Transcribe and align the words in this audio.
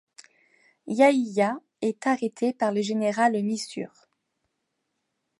Yahyia 0.87 1.59
est 1.83 2.07
arrêté 2.07 2.53
par 2.53 2.71
le 2.71 2.81
général 2.81 3.33
Misur. 3.43 4.07